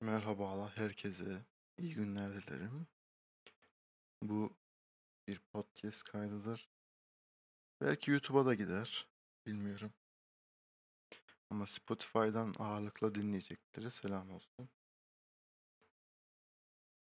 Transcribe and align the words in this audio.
Merhabalar 0.00 0.76
herkese. 0.76 1.44
iyi 1.78 1.94
günler 1.94 2.34
dilerim. 2.34 2.86
Bu 4.22 4.56
bir 5.28 5.38
podcast 5.38 6.02
kaydıdır. 6.02 6.70
Belki 7.80 8.10
YouTube'a 8.10 8.46
da 8.46 8.54
gider. 8.54 9.08
Bilmiyorum. 9.46 9.92
Ama 11.50 11.66
Spotify'dan 11.66 12.54
ağırlıkla 12.58 13.14
dinleyecektir. 13.14 13.90
Selam 13.90 14.30
olsun. 14.30 14.68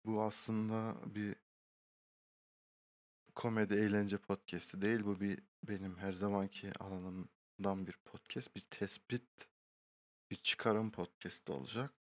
Bu 0.04 0.22
aslında 0.22 0.96
bir 1.14 1.36
komedi 3.34 3.74
eğlence 3.74 4.18
podcast'i 4.18 4.82
değil. 4.82 5.04
Bu 5.04 5.20
bir 5.20 5.42
benim 5.62 5.98
her 5.98 6.12
zamanki 6.12 6.72
alanımdan 6.80 7.86
bir 7.86 7.96
podcast. 8.04 8.56
Bir 8.56 8.60
tespit, 8.70 9.48
bir 10.30 10.36
çıkarım 10.36 10.92
podcast'i 10.92 11.52
olacak. 11.52 12.05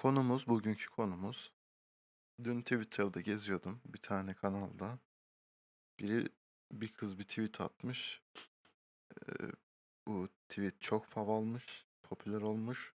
Konumuz, 0.00 0.46
bugünkü 0.46 0.90
konumuz. 0.90 1.52
Dün 2.44 2.62
Twitter'da 2.62 3.20
geziyordum 3.20 3.80
bir 3.84 3.98
tane 3.98 4.34
kanalda. 4.34 4.98
Biri 5.98 6.28
bir 6.72 6.92
kız 6.92 7.18
bir 7.18 7.24
tweet 7.24 7.60
atmış. 7.60 8.22
Bu 10.06 10.28
tweet 10.48 10.80
çok 10.80 11.06
fav 11.06 11.28
almış, 11.28 11.86
popüler 12.02 12.40
olmuş. 12.42 12.94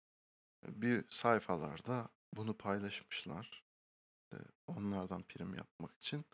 Bir 0.68 1.06
sayfalarda 1.10 2.10
bunu 2.34 2.58
paylaşmışlar. 2.58 3.64
Onlardan 4.68 5.24
prim 5.24 5.56
yapmak 5.56 5.98
için. 5.98 6.26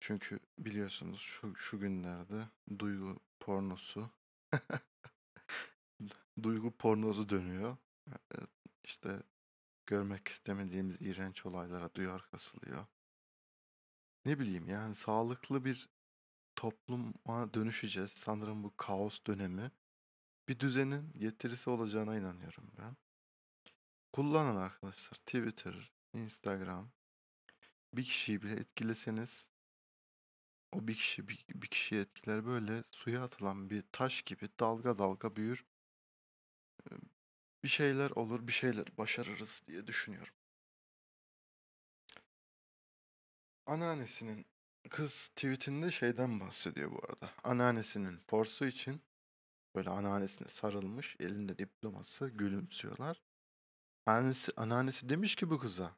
Çünkü 0.00 0.40
biliyorsunuz 0.58 1.20
şu 1.20 1.56
şu 1.56 1.80
günlerde 1.80 2.48
duygu 2.78 3.20
pornosu 3.40 4.10
duygu 6.42 6.76
pornosu 6.76 7.28
dönüyor. 7.28 7.76
İşte 8.84 9.22
görmek 9.86 10.28
istemediğimiz 10.28 10.96
iğrenç 11.00 11.46
olaylara 11.46 11.94
duyar 11.94 12.22
kasılıyor. 12.30 12.86
Ne 14.24 14.38
bileyim 14.38 14.68
yani 14.68 14.94
sağlıklı 14.94 15.64
bir 15.64 15.88
topluma 16.56 17.54
dönüşeceğiz. 17.54 18.10
Sanırım 18.10 18.64
bu 18.64 18.76
kaos 18.76 19.20
dönemi 19.26 19.70
bir 20.48 20.60
düzenin 20.60 21.12
getirisi 21.12 21.70
olacağına 21.70 22.16
inanıyorum 22.16 22.70
ben. 22.78 22.96
Kullanın 24.12 24.56
arkadaşlar 24.56 25.18
Twitter, 25.18 25.92
Instagram. 26.14 26.90
Bir 27.94 28.04
kişiyi 28.04 28.42
bile 28.42 28.54
etkileseniz 28.54 29.50
o 30.72 30.88
bir 30.88 30.94
kişi 30.94 31.28
bir, 31.28 31.46
bir 31.54 31.68
kişiyi 31.68 32.00
etkiler 32.00 32.46
böyle 32.46 32.82
suya 32.92 33.24
atılan 33.24 33.70
bir 33.70 33.84
taş 33.92 34.22
gibi 34.22 34.48
dalga 34.60 34.98
dalga 34.98 35.36
büyür. 35.36 35.64
Bir 37.62 37.68
şeyler 37.68 38.10
olur, 38.10 38.46
bir 38.46 38.52
şeyler 38.52 38.98
başarırız 38.98 39.62
diye 39.66 39.86
düşünüyorum. 39.86 40.34
Anneannesinin 43.66 44.46
kız 44.90 45.28
tweetinde 45.28 45.90
şeyden 45.90 46.40
bahsediyor 46.40 46.92
bu 46.92 47.00
arada. 47.08 47.30
Anneannesinin 47.44 48.18
forsu 48.26 48.66
için 48.66 49.02
böyle 49.74 49.90
anneannesine 49.90 50.48
sarılmış, 50.48 51.16
elinde 51.20 51.58
diploması, 51.58 52.28
gülümsüyorlar. 52.28 53.22
Annesi, 54.06 54.52
anneannesi 54.56 55.08
demiş 55.08 55.34
ki 55.34 55.50
bu 55.50 55.58
kıza. 55.58 55.96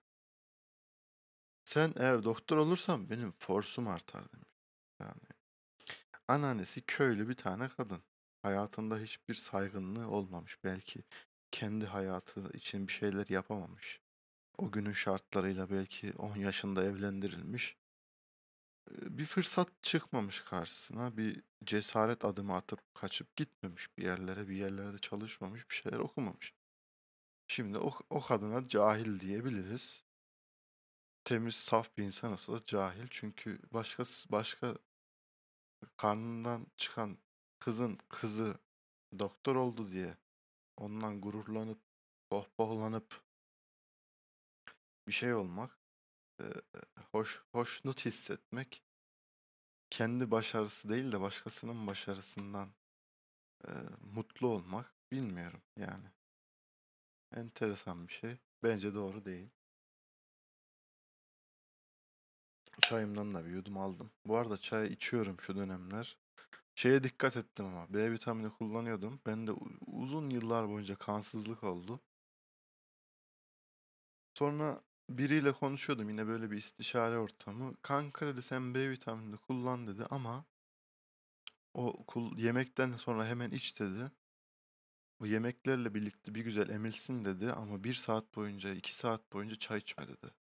Sen 1.64 1.92
eğer 1.96 2.24
doktor 2.24 2.56
olursan 2.56 3.10
benim 3.10 3.32
forsum 3.32 3.88
artar 3.88 4.32
demiş. 4.32 4.48
Yani 5.00 5.20
anneannesi 6.28 6.82
köylü 6.86 7.28
bir 7.28 7.34
tane 7.34 7.68
kadın. 7.68 8.02
Hayatında 8.42 8.98
hiçbir 8.98 9.34
saygınlığı 9.34 10.08
olmamış. 10.08 10.64
Belki 10.64 11.04
kendi 11.52 11.86
hayatı 11.86 12.50
için 12.54 12.88
bir 12.88 12.92
şeyler 12.92 13.26
yapamamış. 13.28 14.00
O 14.58 14.70
günün 14.70 14.92
şartlarıyla 14.92 15.70
belki 15.70 16.12
10 16.12 16.36
yaşında 16.36 16.84
evlendirilmiş. 16.84 17.76
Bir 18.90 19.24
fırsat 19.24 19.68
çıkmamış 19.82 20.40
karşısına. 20.40 21.16
Bir 21.16 21.42
cesaret 21.64 22.24
adımı 22.24 22.56
atıp 22.56 22.94
kaçıp 22.94 23.36
gitmemiş 23.36 23.98
bir 23.98 24.04
yerlere, 24.04 24.48
bir 24.48 24.56
yerlerde 24.56 24.98
çalışmamış, 24.98 25.70
bir 25.70 25.74
şeyler 25.74 25.98
okumamış. 25.98 26.54
Şimdi 27.48 27.78
o, 27.78 27.92
o 28.10 28.20
kadına 28.20 28.68
cahil 28.68 29.20
diyebiliriz. 29.20 30.04
Temiz, 31.24 31.54
saf 31.54 31.96
bir 31.96 32.04
insan 32.04 32.32
olsa 32.32 32.52
da 32.52 32.60
cahil. 32.66 33.06
Çünkü 33.10 33.58
başka 33.72 34.02
başka 34.30 34.76
karnından 35.96 36.66
çıkan 36.76 37.18
kızın 37.58 37.98
kızı 38.08 38.58
doktor 39.18 39.56
oldu 39.56 39.90
diye 39.90 40.16
ondan 40.76 41.20
gururlanıp 41.20 41.80
pohpohlanıp 42.30 43.22
bir 45.06 45.12
şey 45.12 45.34
olmak, 45.34 45.78
hoş 47.12 47.42
hoşnut 47.52 48.06
hissetmek 48.06 48.84
kendi 49.90 50.30
başarısı 50.30 50.88
değil 50.88 51.12
de 51.12 51.20
başkasının 51.20 51.86
başarısından 51.86 52.72
mutlu 54.00 54.48
olmak 54.48 54.94
bilmiyorum 55.12 55.62
yani. 55.76 56.10
Enteresan 57.34 58.08
bir 58.08 58.12
şey. 58.12 58.36
Bence 58.62 58.94
doğru 58.94 59.24
değil. 59.24 59.50
Çayımdan 62.80 63.34
da 63.34 63.44
bir 63.44 63.50
yudum 63.50 63.78
aldım. 63.78 64.10
Bu 64.26 64.36
arada 64.36 64.56
çay 64.56 64.92
içiyorum 64.92 65.40
şu 65.40 65.56
dönemler. 65.56 66.18
Şeye 66.74 67.04
dikkat 67.04 67.36
ettim 67.36 67.66
ama 67.66 67.94
B 67.94 68.12
vitamini 68.12 68.50
kullanıyordum. 68.50 69.20
Ben 69.26 69.46
de 69.46 69.52
uzun 69.86 70.30
yıllar 70.30 70.68
boyunca 70.68 70.96
kansızlık 70.96 71.64
oldu. 71.64 72.00
Sonra 74.34 74.82
biriyle 75.08 75.52
konuşuyordum 75.52 76.08
yine 76.08 76.26
böyle 76.26 76.50
bir 76.50 76.56
istişare 76.56 77.18
ortamı. 77.18 77.76
Kanka 77.82 78.26
dedi 78.26 78.42
sen 78.42 78.74
B 78.74 78.90
vitaminini 78.90 79.36
kullan 79.36 79.86
dedi 79.86 80.04
ama 80.10 80.44
o 81.74 82.04
kul 82.06 82.38
yemekten 82.38 82.92
sonra 82.96 83.26
hemen 83.26 83.50
iç 83.50 83.80
dedi. 83.80 84.12
O 85.20 85.26
yemeklerle 85.26 85.94
birlikte 85.94 86.34
bir 86.34 86.44
güzel 86.44 86.68
emilsin 86.68 87.24
dedi 87.24 87.52
ama 87.52 87.84
bir 87.84 87.94
saat 87.94 88.34
boyunca, 88.36 88.74
iki 88.74 88.96
saat 88.96 89.32
boyunca 89.32 89.56
çay 89.56 89.78
içme 89.78 90.08
dedi. 90.08 90.32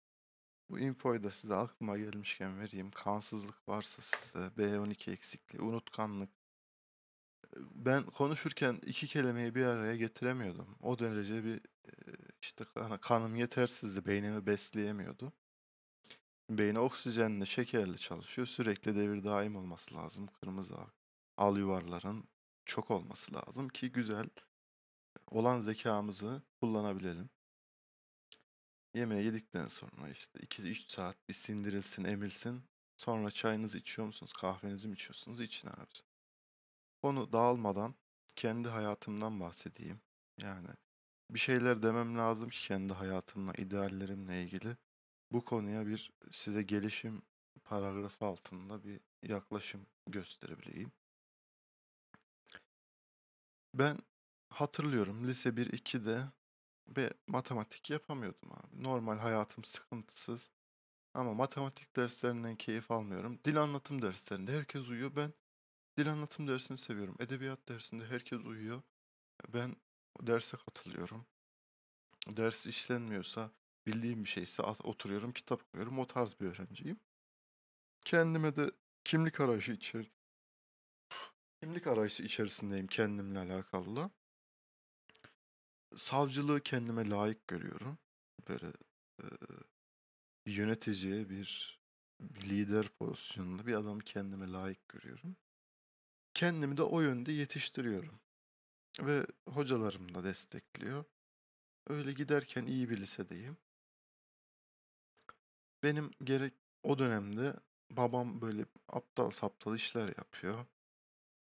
Bu 0.72 0.80
infoyu 0.80 1.24
da 1.24 1.32
size 1.32 1.56
aklıma 1.56 1.98
gelmişken 1.98 2.60
vereyim. 2.60 2.92
Kansızlık 2.92 3.70
varsa 3.70 4.02
size, 4.02 4.40
B12 4.58 5.12
eksikliği, 5.12 5.64
unutkanlık. 5.64 6.30
Ben 7.58 8.04
konuşurken 8.04 8.80
iki 8.86 9.08
kelimeyi 9.08 9.56
bir 9.56 9.66
araya 9.66 9.96
getiremiyordum. 9.96 10.78
O 10.82 11.00
derece 11.00 11.44
bir 11.44 11.62
işte 12.42 12.66
kanım 13.02 13.36
yetersizdi, 13.36 14.06
beynimi 14.06 14.46
besleyemiyordu. 14.46 15.34
Beyni 16.50 16.80
oksijenle, 16.80 17.46
şekerle 17.46 17.98
çalışıyor. 17.98 18.48
Sürekli 18.48 18.96
devir 18.96 19.24
daim 19.24 19.56
olması 19.56 19.96
lazım. 19.96 20.28
Kırmızı 20.28 20.78
al 21.38 21.58
yuvarların 21.58 22.28
çok 22.66 22.92
olması 22.92 23.34
lazım 23.34 23.70
ki 23.70 23.92
güzel 23.92 24.30
olan 25.28 25.62
zekamızı 25.62 26.42
kullanabilelim. 26.62 27.30
Yemeği 28.94 29.26
yedikten 29.26 29.68
sonra 29.68 30.10
işte 30.10 30.40
2-3 30.40 30.92
saat 30.92 31.30
bir 31.30 31.34
sindirilsin, 31.34 32.04
emilsin. 32.04 32.64
Sonra 32.98 33.32
çayınızı 33.32 33.78
içiyor 33.78 34.06
musunuz, 34.06 34.34
kahvenizi 34.34 34.88
mi 34.88 34.94
içiyorsunuz? 34.94 35.42
İçin 35.42 35.68
abi. 35.68 35.86
Konu 37.02 37.34
dağılmadan 37.34 37.96
kendi 38.36 38.70
hayatımdan 38.70 39.40
bahsedeyim. 39.40 40.02
Yani 40.38 40.68
bir 41.30 41.40
şeyler 41.40 41.84
demem 41.84 42.18
lazım 42.18 42.50
ki 42.50 42.68
kendi 42.68 42.94
hayatımla, 42.94 43.54
ideallerimle 43.54 44.44
ilgili. 44.44 44.78
Bu 45.32 45.46
konuya 45.46 45.88
bir 45.88 46.12
size 46.32 46.64
gelişim 46.64 47.22
paragrafı 47.64 48.26
altında 48.26 48.84
bir 48.84 49.00
yaklaşım 49.24 49.88
gösterebileyim. 50.08 50.92
Ben 53.74 54.00
hatırlıyorum 54.50 55.28
lise 55.28 55.58
1-2'de 55.58 56.26
ve 56.88 57.14
matematik 57.28 57.90
yapamıyordum 57.90 58.52
abi. 58.52 58.84
Normal 58.84 59.18
hayatım 59.18 59.64
sıkıntısız. 59.64 60.54
Ama 61.14 61.34
matematik 61.34 61.96
derslerinden 61.96 62.56
keyif 62.56 62.92
almıyorum. 62.92 63.40
Dil 63.46 63.62
anlatım 63.62 64.02
derslerinde 64.02 64.52
herkes 64.52 64.90
uyuyor. 64.90 65.16
Ben 65.16 65.34
dil 65.98 66.12
anlatım 66.12 66.48
dersini 66.48 66.78
seviyorum. 66.78 67.16
Edebiyat 67.20 67.70
dersinde 67.70 68.06
herkes 68.06 68.40
uyuyor. 68.40 68.82
Ben 69.48 69.76
derse 70.22 70.58
katılıyorum. 70.58 71.26
Ders 72.28 72.66
işlenmiyorsa, 72.66 73.52
bildiğim 73.86 74.24
bir 74.24 74.30
şeyse 74.30 74.64
oturuyorum, 74.64 75.34
kitap 75.34 75.62
okuyorum. 75.64 76.00
O 76.00 76.08
tarz 76.08 76.40
bir 76.40 76.46
öğrenciyim. 76.46 77.00
Kendime 78.06 78.56
de 78.56 78.72
kimlik 79.04 79.40
arayışı 79.40 79.72
içer 79.72 80.12
kimlik 81.62 81.88
arayışı 81.88 82.24
içerisindeyim 82.24 82.88
kendimle 82.88 83.40
alakalı. 83.40 84.10
Savcılığı 85.96 86.62
kendime 86.62 87.10
layık 87.10 87.48
görüyorum. 87.48 87.98
Böyle 88.50 88.68
e, 89.22 89.26
yönetici, 90.46 91.30
bir 91.30 91.80
lider 92.22 92.88
pozisyonunda 92.88 93.68
bir 93.68 93.74
adamı 93.74 94.02
kendime 94.02 94.52
layık 94.52 94.90
görüyorum. 94.90 95.36
Kendimi 96.34 96.78
de 96.78 96.84
o 96.84 97.02
yönde 97.02 97.32
yetiştiriyorum. 97.32 98.20
Ve 99.02 99.26
hocalarım 99.50 100.16
da 100.16 100.24
destekliyor. 100.24 101.06
Öyle 101.88 102.14
giderken 102.14 102.66
iyi 102.66 102.90
bir 102.90 102.98
lisedeyim. 102.98 103.58
Benim 105.84 106.12
gerek 106.24 106.54
o 106.84 107.00
dönemde 107.00 107.56
babam 107.92 108.42
böyle 108.42 108.66
aptal 108.88 109.30
saptal 109.30 109.76
işler 109.76 110.08
yapıyor. 110.08 110.66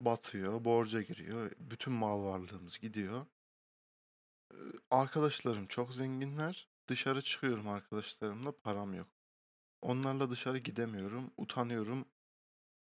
Batıyor, 0.01 0.65
borca 0.65 1.01
giriyor. 1.01 1.51
Bütün 1.59 1.93
mal 1.93 2.23
varlığımız 2.23 2.79
gidiyor. 2.79 3.25
Arkadaşlarım 4.91 5.67
çok 5.67 5.93
zenginler. 5.93 6.67
Dışarı 6.87 7.21
çıkıyorum 7.21 7.67
arkadaşlarımla 7.67 8.51
param 8.61 8.93
yok. 8.93 9.07
Onlarla 9.81 10.29
dışarı 10.29 10.57
gidemiyorum. 10.57 11.31
Utanıyorum. 11.37 12.05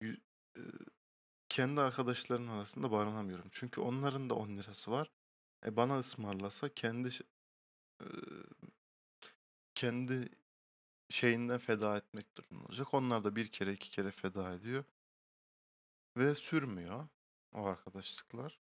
Yü- 0.02 0.20
e, 0.58 0.62
Kendi 1.48 1.80
arkadaşlarım 1.82 2.50
arasında 2.50 2.90
barınamıyorum. 2.92 3.48
Çünkü 3.52 3.80
onların 3.80 4.30
da 4.30 4.34
10 4.34 4.58
lirası 4.58 4.90
var. 4.90 5.12
E 5.66 5.76
bana 5.76 5.98
ısmarlasa 5.98 6.74
kendi 6.74 7.10
e, 8.02 8.06
kendi 9.75 10.28
şeyinden 11.10 11.58
feda 11.58 11.96
etmek 11.96 12.36
durumunda 12.36 12.66
olacak. 12.68 12.94
Onlar 12.94 13.25
da 13.25 13.36
bir 13.36 13.52
kere 13.52 13.72
iki 13.72 13.90
kere 13.90 14.10
feda 14.10 14.54
ediyor. 14.54 14.84
Ve 16.16 16.34
sürmüyor 16.34 17.08
o 17.52 17.64
arkadaşlıklar. 17.64 18.60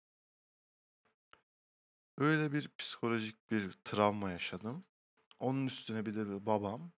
Öyle 2.17 2.53
bir 2.53 2.69
psikolojik 2.77 3.51
bir 3.51 3.71
travma 3.71 4.31
yaşadım. 4.31 4.81
Onun 5.39 5.67
üstüne 5.67 6.05
bir 6.05 6.13
de 6.15 6.45
babam. 6.45 6.91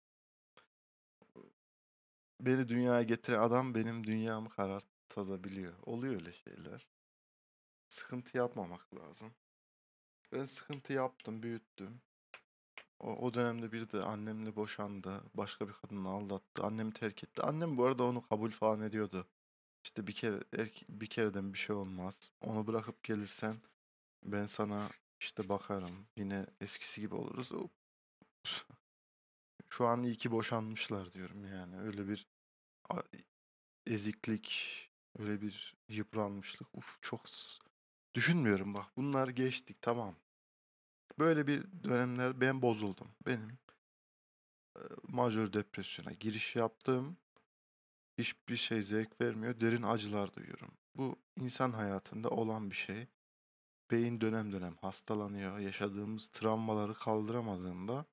Beni 2.41 2.69
dünyaya 2.69 3.03
getiren 3.03 3.39
adam 3.39 3.75
benim 3.75 4.05
dünyamı 4.05 4.49
karartabiliyor. 4.49 5.75
Oluyor 5.83 6.15
öyle 6.15 6.33
şeyler. 6.33 6.87
Sıkıntı 7.89 8.37
yapmamak 8.39 8.95
lazım. 8.95 9.35
Ben 10.33 10.45
sıkıntı 10.45 10.93
yaptım, 10.93 11.43
büyüttüm. 11.43 12.03
O, 13.01 13.17
o 13.17 13.35
dönemde 13.35 13.73
bir 13.73 13.91
de 13.93 14.03
annemle 14.03 14.57
boşandı. 14.57 15.25
Başka 15.35 15.69
bir 15.69 15.73
kadınla 15.73 16.09
aldattı. 16.09 16.63
Annemi 16.65 16.93
terk 16.93 17.25
etti. 17.25 17.43
Annem 17.43 17.77
bu 17.77 17.85
arada 17.85 18.05
onu 18.05 18.23
kabul 18.23 18.51
falan 18.51 18.81
ediyordu. 18.83 19.27
İşte 19.85 20.07
bir 20.07 20.13
kere 20.15 20.37
erke- 20.53 20.87
bir 20.89 21.07
kereden 21.07 21.53
bir 21.53 21.59
şey 21.59 21.77
olmaz. 21.77 22.33
Onu 22.41 22.67
bırakıp 22.67 23.05
gelirsen 23.05 23.63
ben 24.25 24.47
sana 24.47 24.89
işte 25.25 25.49
bakarım. 25.49 26.07
Yine 26.17 26.47
eskisi 26.61 27.01
gibi 27.01 27.15
oluruz. 27.15 27.53
O- 27.53 27.69
Şu 29.69 29.87
an 29.87 30.03
iyi 30.03 30.17
ki 30.17 30.31
boşanmışlar 30.31 31.13
diyorum 31.13 31.45
yani. 31.45 31.81
Öyle 31.81 32.09
bir 32.09 32.27
eziklik, 33.87 34.51
öyle 35.19 35.41
bir 35.41 35.75
yıpranmışlık. 35.89 36.69
Uf 36.75 36.99
çok 37.03 37.25
düşünmüyorum 38.15 38.75
bak. 38.75 38.87
Bunlar 38.97 39.29
geçtik 39.29 39.83
tamam. 39.83 40.17
Böyle 41.19 41.47
bir 41.47 41.65
dönemler 41.85 42.41
ben 42.41 42.63
bozuldum. 42.63 43.09
Benim 43.27 43.59
e, 44.77 44.81
majör 45.09 45.53
depresyona 45.53 46.13
giriş 46.13 46.57
yaptım. 46.57 47.17
Hiçbir 48.19 48.57
şey 48.57 48.83
zevk 48.83 49.21
vermiyor. 49.21 49.61
Derin 49.61 49.83
acılar 49.83 50.35
duyuyorum. 50.35 50.71
Bu 50.95 51.17
insan 51.37 51.73
hayatında 51.73 52.31
olan 52.31 52.71
bir 52.71 52.77
şey. 52.77 53.07
Beyin 53.91 54.21
dönem 54.21 54.53
dönem 54.53 54.77
hastalanıyor. 54.77 55.59
Yaşadığımız 55.59 56.29
travmaları 56.29 56.95
kaldıramadığında 56.95 58.05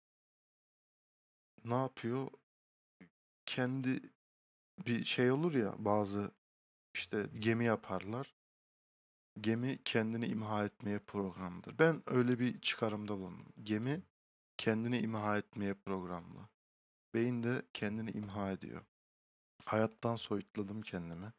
ne 1.66 1.74
yapıyor? 1.76 2.28
Kendi 3.46 4.02
bir 4.88 5.06
şey 5.06 5.32
olur 5.32 5.54
ya 5.54 5.76
bazı 5.78 6.32
işte 6.94 7.30
gemi 7.40 7.66
yaparlar. 7.66 8.36
Gemi 9.42 9.80
kendini 9.86 10.28
imha 10.28 10.66
etmeye 10.66 11.00
programlıdır. 11.00 11.80
Ben 11.80 12.04
öyle 12.08 12.40
bir 12.40 12.62
çıkarımda 12.62 13.18
bulundum. 13.18 13.54
Gemi 13.64 14.04
kendini 14.58 15.00
imha 15.00 15.38
etmeye 15.38 15.74
programlı. 15.74 16.50
Beyin 17.14 17.44
de 17.44 17.62
kendini 17.74 18.12
imha 18.12 18.52
ediyor. 18.52 18.82
Hayattan 19.66 20.16
soyutladım 20.16 20.82
kendimi. 20.82 21.34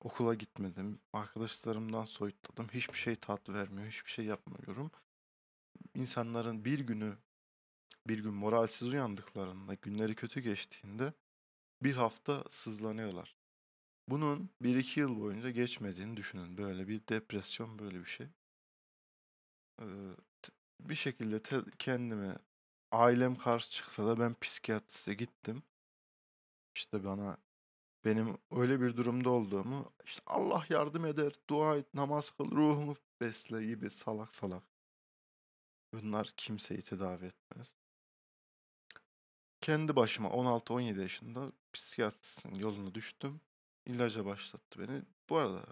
Okula 0.00 0.34
gitmedim. 0.34 1.00
Arkadaşlarımdan 1.12 2.04
soyutladım. 2.04 2.68
Hiçbir 2.74 2.98
şey 2.98 3.16
tat 3.16 3.48
vermiyor. 3.48 3.88
Hiçbir 3.88 4.10
şey 4.10 4.24
yapmıyorum. 4.24 4.90
İnsanların 5.94 6.64
bir 6.64 6.78
günü 6.80 7.18
bir 8.08 8.18
gün 8.18 8.34
moralsiz 8.34 8.88
uyandıklarında, 8.88 9.74
günleri 9.74 10.14
kötü 10.14 10.40
geçtiğinde 10.40 11.12
bir 11.82 11.96
hafta 11.96 12.44
sızlanıyorlar. 12.50 13.36
Bunun 14.08 14.50
1-2 14.62 15.00
yıl 15.00 15.20
boyunca 15.20 15.50
geçmediğini 15.50 16.16
düşünün. 16.16 16.58
Böyle 16.58 16.88
bir 16.88 17.02
depresyon, 17.08 17.78
böyle 17.78 18.00
bir 18.00 18.10
şey. 18.10 18.28
Ee, 19.80 19.84
bir 20.80 20.94
şekilde 20.94 21.38
te- 21.38 21.64
kendime 21.78 22.38
ailem 22.92 23.36
karşı 23.36 23.70
çıksa 23.70 24.06
da 24.06 24.18
ben 24.20 24.34
psikiyatriste 24.40 25.14
gittim. 25.14 25.62
İşte 26.74 27.04
bana 27.04 27.36
benim 28.04 28.38
öyle 28.50 28.80
bir 28.80 28.96
durumda 28.96 29.30
olduğumu 29.30 29.92
işte 30.04 30.22
Allah 30.26 30.64
yardım 30.68 31.04
eder, 31.04 31.32
dua 31.50 31.76
et, 31.76 31.94
namaz 31.94 32.30
kıl, 32.30 32.50
ruhumu 32.50 32.96
besle 33.20 33.66
gibi 33.66 33.90
salak 33.90 34.34
salak. 34.34 34.64
Bunlar 35.92 36.32
kimseyi 36.36 36.82
tedavi 36.82 37.26
etmez. 37.26 37.74
Kendi 39.60 39.96
başıma 39.96 40.28
16-17 40.28 41.00
yaşında 41.00 41.52
psikiyatristin 41.72 42.54
yoluna 42.54 42.94
düştüm. 42.94 43.40
İlaca 43.86 44.24
başlattı 44.24 44.80
beni. 44.80 45.02
Bu 45.28 45.36
arada 45.36 45.64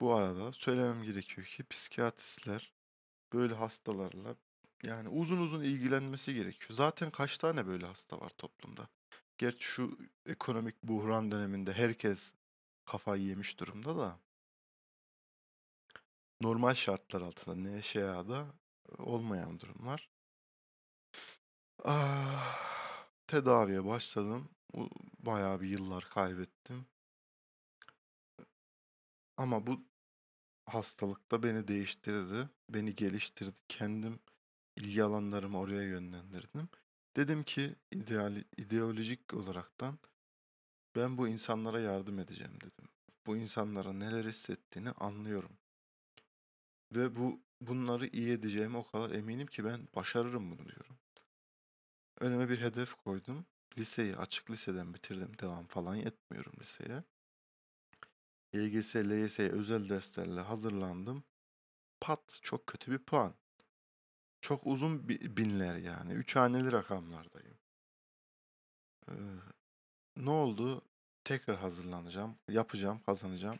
bu 0.00 0.14
arada 0.14 0.52
söylemem 0.52 1.02
gerekiyor 1.02 1.46
ki 1.46 1.64
psikiyatristler 1.64 2.72
böyle 3.32 3.54
hastalarla 3.54 4.36
yani 4.84 5.08
uzun 5.08 5.38
uzun 5.38 5.62
ilgilenmesi 5.64 6.34
gerekiyor. 6.34 6.70
Zaten 6.72 7.10
kaç 7.10 7.38
tane 7.38 7.66
böyle 7.66 7.86
hasta 7.86 8.20
var 8.20 8.30
toplumda? 8.30 8.88
Gerçi 9.38 9.64
şu 9.64 9.98
ekonomik 10.26 10.82
buhran 10.82 11.30
döneminde 11.30 11.72
herkes 11.72 12.34
kafayı 12.84 13.22
yemiş 13.22 13.60
durumda 13.60 13.96
da 13.96 14.20
normal 16.40 16.74
şartlar 16.74 17.20
altında 17.20 17.56
NŞA'da 17.56 18.46
olmayan 18.98 19.60
durumlar. 19.60 20.08
Ah, 21.84 23.06
tedaviye 23.26 23.84
başladım. 23.84 24.48
Bayağı 25.18 25.60
bir 25.60 25.68
yıllar 25.68 26.04
kaybettim. 26.04 26.86
Ama 29.36 29.66
bu 29.66 29.84
hastalık 30.66 31.30
da 31.30 31.42
beni 31.42 31.68
değiştirdi. 31.68 32.50
Beni 32.70 32.94
geliştirdi. 32.94 33.60
Kendim 33.68 34.20
ilgi 34.76 35.04
alanlarımı 35.04 35.58
oraya 35.60 35.82
yönlendirdim. 35.82 36.68
Dedim 37.16 37.44
ki 37.44 37.76
ideali, 37.90 38.44
ideolojik 38.56 39.34
olaraktan 39.34 39.98
ben 40.96 41.18
bu 41.18 41.28
insanlara 41.28 41.80
yardım 41.80 42.18
edeceğim 42.18 42.60
dedim. 42.60 42.88
Bu 43.26 43.36
insanlara 43.36 43.92
neler 43.92 44.24
hissettiğini 44.24 44.90
anlıyorum. 44.90 45.58
Ve 46.92 47.16
bu 47.16 47.40
bunları 47.60 48.06
iyi 48.06 48.30
edeceğime 48.32 48.78
o 48.78 48.84
kadar 48.84 49.10
eminim 49.10 49.46
ki 49.46 49.64
ben 49.64 49.88
başarırım 49.94 50.50
bunu 50.50 50.68
diyorum. 50.68 50.98
Önüme 52.20 52.48
bir 52.48 52.60
hedef 52.60 52.94
koydum. 52.94 53.46
Liseyi 53.78 54.16
açık 54.16 54.50
liseden 54.50 54.94
bitirdim. 54.94 55.38
Devam 55.38 55.66
falan 55.66 55.98
etmiyorum 55.98 56.52
liseye. 56.60 57.04
YGS, 58.52 58.96
LYS 58.96 59.38
özel 59.38 59.88
derslerle 59.88 60.40
hazırlandım. 60.40 61.24
Pat 62.00 62.38
çok 62.42 62.66
kötü 62.66 62.92
bir 62.92 62.98
puan. 62.98 63.34
Çok 64.46 64.66
uzun 64.66 65.08
bi- 65.08 65.36
binler 65.36 65.76
yani. 65.76 66.12
Üç 66.12 66.36
haneli 66.36 66.72
rakamlardayım. 66.72 67.58
Ee, 69.08 69.12
ne 70.16 70.30
oldu? 70.30 70.82
Tekrar 71.24 71.56
hazırlanacağım. 71.56 72.38
Yapacağım, 72.48 73.00
kazanacağım. 73.06 73.58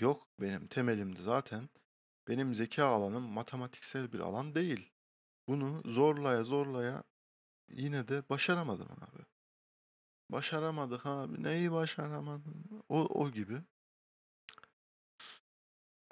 Yok 0.00 0.26
benim 0.40 0.66
temelimde 0.66 1.22
zaten 1.22 1.68
benim 2.28 2.54
zeka 2.54 2.86
alanım 2.86 3.22
matematiksel 3.22 4.12
bir 4.12 4.20
alan 4.20 4.54
değil. 4.54 4.92
Bunu 5.48 5.82
zorlaya 5.84 6.44
zorlaya 6.44 7.02
yine 7.68 8.08
de 8.08 8.28
başaramadım 8.30 8.88
abi. 8.92 9.22
Başaramadık 10.30 11.06
abi. 11.06 11.42
Neyi 11.42 11.72
başaramadın? 11.72 12.84
O, 12.88 12.98
o 13.06 13.30
gibi. 13.30 13.62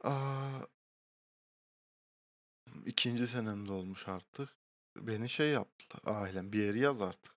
Aa, 0.02 0.47
ikinci 2.98 3.26
senemde 3.26 3.72
olmuş 3.72 4.08
artık. 4.08 4.56
Beni 4.96 5.28
şey 5.28 5.50
yaptılar. 5.50 6.16
Ailem 6.16 6.52
bir 6.52 6.58
yeri 6.58 6.78
yaz 6.78 7.02
artık. 7.02 7.34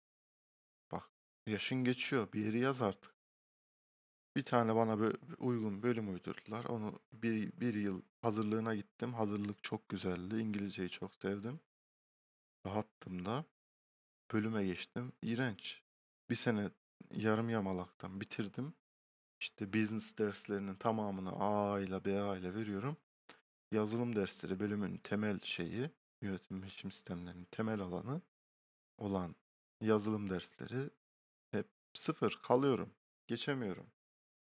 Bak 0.91 1.09
yaşın 1.47 1.83
geçiyor. 1.83 2.33
Bir 2.33 2.45
yeri 2.45 2.59
yaz 2.59 2.81
artık. 2.81 3.13
Bir 4.35 4.43
tane 4.43 4.75
bana 4.75 4.93
bö- 4.93 5.35
uygun 5.37 5.83
bölüm 5.83 6.13
uydurdular. 6.13 6.65
Onu 6.65 6.99
bir, 7.13 7.51
bir 7.59 7.73
yıl 7.73 8.01
hazırlığına 8.21 8.75
gittim. 8.75 9.13
Hazırlık 9.13 9.63
çok 9.63 9.89
güzeldi. 9.89 10.35
İngilizceyi 10.35 10.89
çok 10.89 11.15
sevdim. 11.15 11.59
Rahattım 12.65 13.25
da. 13.25 13.45
Bölüme 14.33 14.65
geçtim. 14.65 15.13
İğrenç. 15.21 15.81
Bir 16.29 16.35
sene 16.35 16.71
yarım 17.11 17.49
yamalaktan 17.49 18.21
bitirdim. 18.21 18.73
İşte 19.39 19.73
business 19.73 20.17
derslerinin 20.17 20.75
tamamını 20.75 21.31
A 21.31 21.79
ile 21.79 22.05
B 22.05 22.11
ile 22.11 22.55
veriyorum. 22.55 22.97
Yazılım 23.71 24.15
dersleri 24.15 24.59
bölümün 24.59 24.97
temel 24.97 25.39
şeyi. 25.41 25.89
yönetim 26.21 26.91
sistemlerinin 26.91 27.45
temel 27.51 27.79
alanı 27.81 28.21
olan 28.97 29.35
yazılım 29.81 30.29
dersleri 30.29 30.89
hep 31.51 31.67
sıfır 31.93 32.39
kalıyorum. 32.43 32.93
Geçemiyorum. 33.27 33.87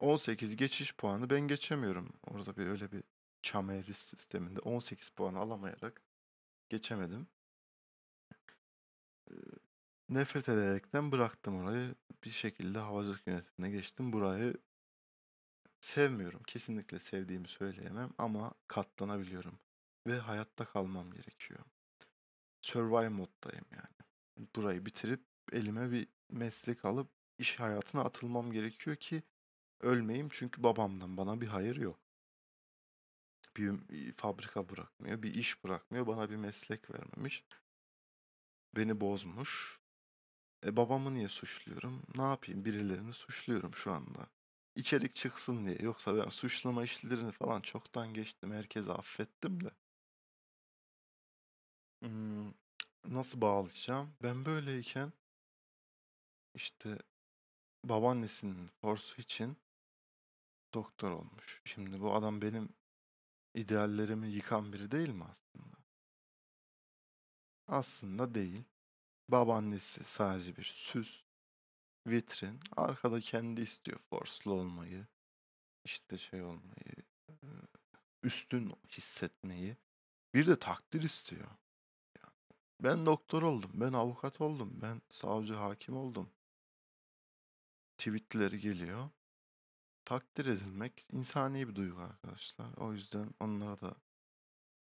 18 0.00 0.56
geçiş 0.56 0.96
puanı 0.96 1.30
ben 1.30 1.40
geçemiyorum. 1.40 2.12
Orada 2.26 2.56
bir 2.56 2.66
öyle 2.66 2.92
bir 2.92 3.02
çam 3.42 3.70
eğrisi 3.70 4.16
sisteminde 4.16 4.60
18 4.60 5.10
puan 5.10 5.34
alamayarak 5.34 6.02
geçemedim. 6.68 7.28
Nefret 10.08 10.48
ederekten 10.48 11.12
bıraktım 11.12 11.56
orayı. 11.56 11.94
Bir 12.24 12.30
şekilde 12.30 12.78
havacılık 12.78 13.26
yönetimine 13.26 13.70
geçtim. 13.70 14.12
Burayı 14.12 14.54
sevmiyorum. 15.84 16.42
Kesinlikle 16.42 16.98
sevdiğimi 16.98 17.48
söyleyemem 17.48 18.10
ama 18.18 18.54
katlanabiliyorum 18.66 19.58
ve 20.06 20.18
hayatta 20.18 20.64
kalmam 20.64 21.12
gerekiyor. 21.12 21.60
Survive 22.60 23.08
moddayım 23.08 23.64
yani. 23.70 24.48
Burayı 24.56 24.86
bitirip 24.86 25.24
elime 25.52 25.90
bir 25.90 26.08
meslek 26.30 26.84
alıp 26.84 27.10
iş 27.38 27.60
hayatına 27.60 28.00
atılmam 28.04 28.52
gerekiyor 28.52 28.96
ki 28.96 29.22
ölmeyeyim 29.80 30.28
çünkü 30.32 30.62
babamdan 30.62 31.16
bana 31.16 31.40
bir 31.40 31.46
hayır 31.46 31.76
yok. 31.76 32.00
Bir, 33.56 34.12
fabrika 34.12 34.68
bırakmıyor, 34.68 35.22
bir 35.22 35.34
iş 35.34 35.64
bırakmıyor, 35.64 36.06
bana 36.06 36.30
bir 36.30 36.36
meslek 36.36 36.90
vermemiş. 36.90 37.44
Beni 38.76 39.00
bozmuş. 39.00 39.80
E 40.66 40.76
babamı 40.76 41.14
niye 41.14 41.28
suçluyorum? 41.28 42.02
Ne 42.16 42.22
yapayım? 42.22 42.64
Birilerini 42.64 43.12
suçluyorum 43.12 43.74
şu 43.74 43.92
anda. 43.92 44.33
İçerik 44.76 45.14
çıksın 45.14 45.66
diye. 45.66 45.76
Yoksa 45.80 46.16
ben 46.16 46.28
suçlama 46.28 46.82
işlerini 46.84 47.32
falan 47.32 47.60
çoktan 47.60 48.14
geçtim. 48.14 48.52
Herkese 48.52 48.92
affettim 48.92 49.64
de. 49.64 49.70
Hmm, 52.02 52.52
nasıl 53.04 53.40
bağlayacağım? 53.40 54.14
Ben 54.22 54.44
böyleyken 54.44 55.12
işte 56.54 56.98
babaannesinin 57.84 58.68
forsu 58.80 59.22
için 59.22 59.56
doktor 60.74 61.10
olmuş. 61.10 61.62
Şimdi 61.64 62.00
bu 62.00 62.14
adam 62.14 62.42
benim 62.42 62.68
ideallerimi 63.54 64.28
yıkan 64.28 64.72
biri 64.72 64.90
değil 64.90 65.08
mi 65.08 65.24
aslında? 65.24 65.76
Aslında 67.68 68.34
değil. 68.34 68.64
Babaannesi 69.28 70.04
sadece 70.04 70.56
bir 70.56 70.64
süs, 70.64 71.24
vitrin. 72.06 72.60
Arkada 72.76 73.20
kendi 73.20 73.60
istiyor 73.60 73.98
forslu 74.10 74.52
olmayı, 74.52 75.06
işte 75.84 76.18
şey 76.18 76.42
olmayı, 76.42 76.94
üstün 78.22 78.72
hissetmeyi. 78.88 79.76
Bir 80.34 80.46
de 80.46 80.58
takdir 80.58 81.02
istiyor. 81.02 81.48
Ben 82.80 83.06
doktor 83.06 83.42
oldum, 83.42 83.70
ben 83.74 83.92
avukat 83.92 84.40
oldum, 84.40 84.70
ben 84.82 85.02
savcı 85.08 85.54
hakim 85.54 85.96
oldum. 85.96 86.30
Tweetleri 87.98 88.60
geliyor. 88.60 89.10
Takdir 90.04 90.46
edilmek 90.46 91.06
insani 91.12 91.68
bir 91.68 91.74
duygu 91.74 92.00
arkadaşlar. 92.00 92.76
O 92.76 92.92
yüzden 92.92 93.34
onlara 93.40 93.80
da 93.80 93.96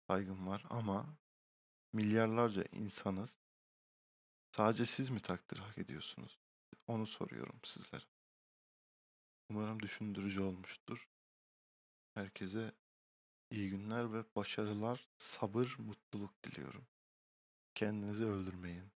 saygım 0.08 0.46
var 0.46 0.64
ama 0.70 1.16
milyarlarca 1.92 2.64
insanız. 2.72 3.36
Sadece 4.56 4.86
siz 4.86 5.10
mi 5.10 5.20
takdir 5.20 5.58
hak 5.58 5.78
ediyorsunuz? 5.78 6.38
Onu 6.86 7.06
soruyorum 7.06 7.60
sizlere. 7.64 8.04
Umarım 9.48 9.80
düşündürücü 9.80 10.40
olmuştur. 10.42 11.08
Herkese 12.14 12.72
iyi 13.50 13.70
günler 13.70 14.12
ve 14.12 14.24
başarılar, 14.36 15.08
sabır, 15.16 15.76
mutluluk 15.78 16.44
diliyorum. 16.44 16.86
Kendinizi 17.74 18.24
öldürmeyin. 18.26 18.92